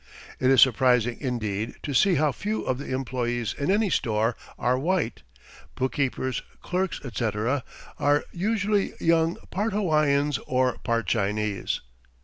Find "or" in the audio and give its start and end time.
10.47-10.79